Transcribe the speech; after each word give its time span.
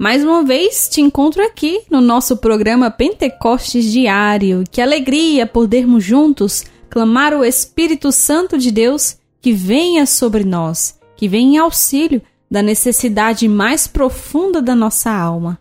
mais 0.00 0.24
uma 0.24 0.42
vez 0.42 0.88
te 0.88 1.02
encontro 1.02 1.44
aqui 1.44 1.82
no 1.90 2.00
nosso 2.00 2.38
programa 2.38 2.90
Pentecostes 2.90 3.84
Diário. 3.84 4.64
Que 4.70 4.80
alegria 4.80 5.46
podermos 5.46 6.02
juntos 6.02 6.64
clamar 6.88 7.34
o 7.34 7.44
Espírito 7.44 8.10
Santo 8.10 8.56
de 8.56 8.70
Deus 8.70 9.18
que 9.42 9.52
venha 9.52 10.06
sobre 10.06 10.42
nós, 10.42 10.98
que 11.14 11.28
venha 11.28 11.56
em 11.56 11.58
auxílio 11.58 12.22
da 12.50 12.62
necessidade 12.62 13.46
mais 13.46 13.86
profunda 13.86 14.62
da 14.62 14.74
nossa 14.74 15.10
alma. 15.10 15.60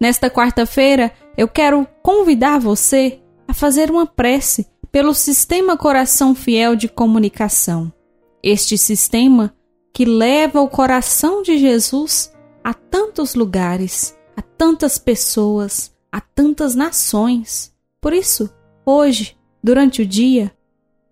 Nesta 0.00 0.30
quarta-feira, 0.30 1.12
eu 1.36 1.48
quero 1.48 1.84
convidar 2.00 2.60
você 2.60 3.18
a 3.48 3.52
fazer 3.52 3.90
uma 3.90 4.06
prece 4.06 4.68
pelo 4.92 5.12
Sistema 5.12 5.76
Coração 5.76 6.32
Fiel 6.32 6.76
de 6.76 6.88
Comunicação. 6.88 7.92
Este 8.40 8.78
sistema 8.78 9.52
que 9.92 10.04
leva 10.04 10.60
o 10.60 10.68
coração 10.68 11.42
de 11.42 11.58
Jesus 11.58 12.30
a 12.62 12.74
tantos 12.74 13.34
lugares, 13.34 14.16
a 14.36 14.42
tantas 14.42 14.98
pessoas, 14.98 15.94
a 16.10 16.20
tantas 16.20 16.74
nações. 16.74 17.74
Por 18.00 18.12
isso, 18.12 18.50
hoje, 18.84 19.36
durante 19.62 20.02
o 20.02 20.06
dia, 20.06 20.52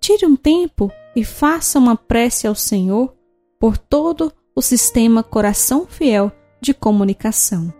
tire 0.00 0.26
um 0.26 0.36
tempo 0.36 0.90
e 1.14 1.24
faça 1.24 1.78
uma 1.78 1.96
prece 1.96 2.46
ao 2.46 2.54
Senhor 2.54 3.14
por 3.58 3.76
todo 3.76 4.32
o 4.54 4.62
sistema 4.62 5.22
Coração 5.22 5.86
Fiel 5.86 6.32
de 6.60 6.74
comunicação. 6.74 7.72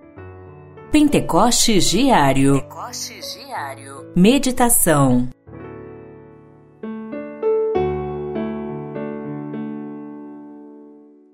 Pentecostes 0.90 1.84
Diário. 1.84 2.54
Pentecostes 2.54 3.34
Diário. 3.34 4.12
Meditação. 4.16 5.28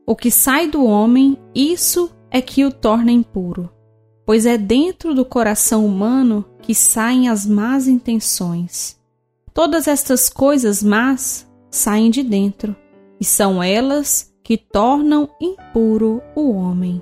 O 0.06 0.14
que 0.14 0.30
sai 0.30 0.68
do 0.68 0.84
homem, 0.84 1.38
isso 1.54 2.13
é 2.34 2.42
que 2.42 2.64
o 2.64 2.72
torna 2.72 3.12
impuro, 3.12 3.70
pois 4.26 4.44
é 4.44 4.58
dentro 4.58 5.14
do 5.14 5.24
coração 5.24 5.86
humano 5.86 6.44
que 6.60 6.74
saem 6.74 7.28
as 7.28 7.46
más 7.46 7.86
intenções. 7.86 8.98
Todas 9.52 9.86
estas 9.86 10.28
coisas 10.28 10.82
más 10.82 11.48
saem 11.70 12.10
de 12.10 12.24
dentro, 12.24 12.74
e 13.20 13.24
são 13.24 13.62
elas 13.62 14.34
que 14.42 14.56
tornam 14.56 15.30
impuro 15.40 16.20
o 16.34 16.50
homem. 16.50 17.00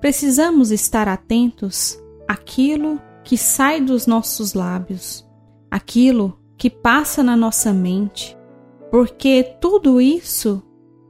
Precisamos 0.00 0.72
estar 0.72 1.06
atentos 1.06 1.96
àquilo 2.26 3.00
que 3.22 3.38
sai 3.38 3.80
dos 3.80 4.08
nossos 4.08 4.54
lábios, 4.54 5.24
aquilo 5.70 6.36
que 6.58 6.68
passa 6.68 7.22
na 7.22 7.36
nossa 7.36 7.72
mente, 7.72 8.36
porque 8.90 9.54
tudo 9.60 10.00
isso 10.00 10.60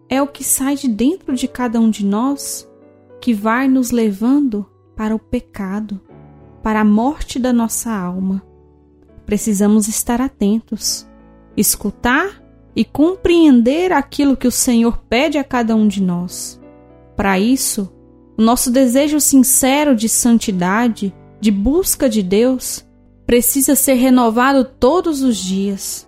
é 0.06 0.20
o 0.20 0.28
que 0.28 0.44
sai 0.44 0.76
de 0.76 0.86
dentro 0.86 1.34
de 1.34 1.48
cada 1.48 1.80
um 1.80 1.88
de 1.88 2.04
nós 2.04 2.68
que 3.24 3.32
vai 3.32 3.68
nos 3.68 3.90
levando 3.90 4.66
para 4.94 5.14
o 5.14 5.18
pecado, 5.18 5.98
para 6.62 6.80
a 6.80 6.84
morte 6.84 7.38
da 7.38 7.54
nossa 7.54 7.90
alma. 7.90 8.46
Precisamos 9.24 9.88
estar 9.88 10.20
atentos, 10.20 11.08
escutar 11.56 12.44
e 12.76 12.84
compreender 12.84 13.92
aquilo 13.92 14.36
que 14.36 14.46
o 14.46 14.50
Senhor 14.50 14.98
pede 15.08 15.38
a 15.38 15.42
cada 15.42 15.74
um 15.74 15.88
de 15.88 16.02
nós. 16.02 16.60
Para 17.16 17.38
isso, 17.38 17.90
o 18.36 18.42
nosso 18.42 18.70
desejo 18.70 19.18
sincero 19.18 19.96
de 19.96 20.06
santidade, 20.06 21.14
de 21.40 21.50
busca 21.50 22.10
de 22.10 22.22
Deus, 22.22 22.84
precisa 23.26 23.74
ser 23.74 23.94
renovado 23.94 24.66
todos 24.66 25.22
os 25.22 25.38
dias, 25.38 26.06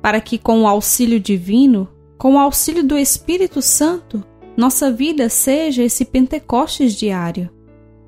para 0.00 0.18
que, 0.18 0.38
com 0.38 0.62
o 0.62 0.66
auxílio 0.66 1.20
divino, 1.20 1.90
com 2.16 2.36
o 2.36 2.38
auxílio 2.38 2.82
do 2.82 2.96
Espírito 2.96 3.60
Santo, 3.60 4.24
nossa 4.56 4.90
vida 4.90 5.28
seja 5.28 5.82
esse 5.82 6.04
Pentecostes 6.04 6.94
diário, 6.94 7.50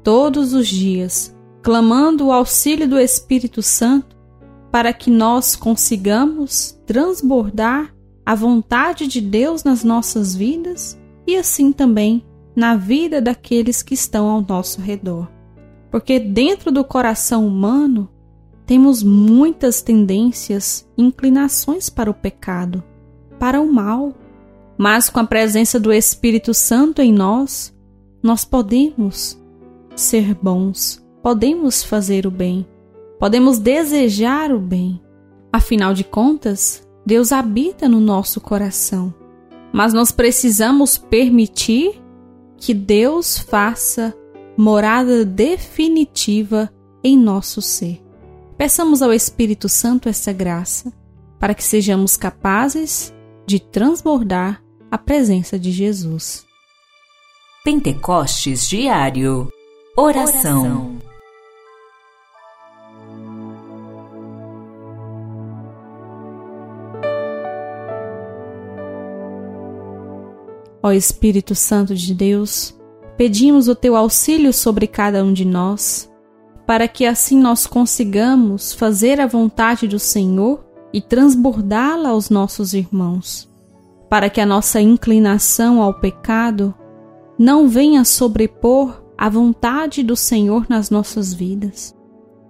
todos 0.02 0.54
os 0.54 0.68
dias, 0.68 1.36
clamando 1.62 2.26
o 2.26 2.32
auxílio 2.32 2.88
do 2.88 2.98
Espírito 2.98 3.62
Santo 3.62 4.16
para 4.70 4.92
que 4.92 5.10
nós 5.10 5.56
consigamos 5.56 6.78
transbordar 6.86 7.94
a 8.24 8.34
vontade 8.34 9.06
de 9.06 9.20
Deus 9.20 9.64
nas 9.64 9.82
nossas 9.82 10.34
vidas 10.34 10.98
e 11.26 11.36
assim 11.36 11.72
também 11.72 12.24
na 12.54 12.76
vida 12.76 13.20
daqueles 13.20 13.82
que 13.82 13.94
estão 13.94 14.28
ao 14.28 14.40
nosso 14.40 14.80
redor. 14.80 15.28
Porque 15.90 16.18
dentro 16.18 16.70
do 16.70 16.84
coração 16.84 17.46
humano 17.46 18.08
temos 18.66 19.02
muitas 19.02 19.80
tendências, 19.80 20.88
inclinações 20.98 21.88
para 21.88 22.10
o 22.10 22.14
pecado, 22.14 22.82
para 23.38 23.60
o 23.60 23.72
mal 23.72 24.12
mas 24.78 25.08
com 25.08 25.20
a 25.20 25.24
presença 25.24 25.80
do 25.80 25.92
Espírito 25.92 26.52
Santo 26.52 27.00
em 27.00 27.12
nós, 27.12 27.74
nós 28.22 28.44
podemos 28.44 29.40
ser 29.94 30.34
bons, 30.34 31.04
podemos 31.22 31.82
fazer 31.82 32.26
o 32.26 32.30
bem, 32.30 32.66
podemos 33.18 33.58
desejar 33.58 34.52
o 34.52 34.58
bem. 34.58 35.00
Afinal 35.52 35.94
de 35.94 36.04
contas, 36.04 36.86
Deus 37.04 37.32
habita 37.32 37.88
no 37.88 38.00
nosso 38.00 38.40
coração, 38.40 39.14
mas 39.72 39.92
nós 39.94 40.12
precisamos 40.12 40.98
permitir 40.98 42.02
que 42.58 42.74
Deus 42.74 43.38
faça 43.38 44.14
morada 44.56 45.24
definitiva 45.24 46.70
em 47.02 47.16
nosso 47.16 47.62
ser. 47.62 48.02
Peçamos 48.56 49.02
ao 49.02 49.12
Espírito 49.12 49.68
Santo 49.68 50.08
essa 50.08 50.32
graça 50.32 50.92
para 51.38 51.54
que 51.54 51.62
sejamos 51.62 52.16
capazes 52.16 53.14
de 53.46 53.60
transbordar 53.60 54.62
a 54.90 54.96
presença 54.96 55.58
de 55.58 55.72
Jesus. 55.72 56.44
Pentecostes 57.64 58.68
Diário. 58.68 59.50
Oração, 59.98 60.98
Ó 70.82 70.92
Espírito 70.92 71.54
Santo 71.54 71.94
de 71.94 72.14
Deus, 72.14 72.78
pedimos 73.16 73.68
o 73.68 73.74
teu 73.74 73.96
auxílio 73.96 74.52
sobre 74.52 74.86
cada 74.86 75.24
um 75.24 75.32
de 75.32 75.46
nós, 75.46 76.12
para 76.66 76.86
que 76.86 77.06
assim 77.06 77.40
nós 77.40 77.66
consigamos 77.66 78.74
fazer 78.74 79.18
a 79.18 79.26
vontade 79.26 79.88
do 79.88 79.98
Senhor 79.98 80.62
e 80.92 81.00
transbordá-la 81.00 82.10
aos 82.10 82.28
nossos 82.28 82.74
irmãos 82.74 83.48
para 84.08 84.30
que 84.30 84.40
a 84.40 84.46
nossa 84.46 84.80
inclinação 84.80 85.82
ao 85.82 85.94
pecado 85.94 86.74
não 87.38 87.68
venha 87.68 88.04
sobrepor 88.04 89.02
a 89.16 89.28
vontade 89.28 90.02
do 90.02 90.16
Senhor 90.16 90.66
nas 90.68 90.90
nossas 90.90 91.32
vidas. 91.32 91.94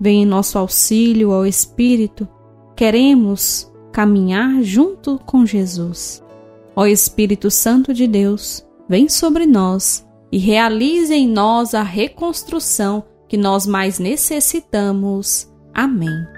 Vem 0.01 0.23
em 0.23 0.27
nosso 0.27 0.59
auxílio 0.59 1.33
ao 1.33 1.47
Espírito, 1.47 2.29
queremos 2.77 3.73
caminhar 3.93 4.63
junto 4.63 5.19
com 5.21 5.47
Jesus. 5.47 6.23
Ó 6.75 6.87
Espírito 6.87 7.51
Santo 7.51 7.95
de 7.95 8.07
Deus, 8.07 8.67
vem 8.89 9.09
sobre 9.09 9.47
nós 9.47 10.07
e 10.31 10.39
realize 10.39 11.15
em 11.15 11.27
nós 11.27 11.73
a 11.73 11.83
reconstrução 11.83 13.05
que 13.27 13.37
nós 13.37 13.67
mais 13.67 13.99
necessitamos. 13.99 15.51
Amém. 15.73 16.36